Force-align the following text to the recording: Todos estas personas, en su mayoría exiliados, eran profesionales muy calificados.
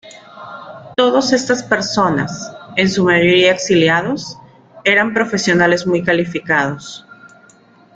Todos 0.97 1.31
estas 1.31 1.61
personas, 1.61 2.51
en 2.75 2.89
su 2.89 3.03
mayoría 3.03 3.51
exiliados, 3.51 4.35
eran 4.83 5.13
profesionales 5.13 5.85
muy 5.85 6.01
calificados. 6.01 7.05